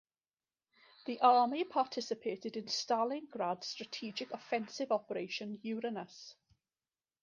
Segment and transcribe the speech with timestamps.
[1.05, 6.33] The Army participated in Stalingrad strategic offensive Operation Uranus.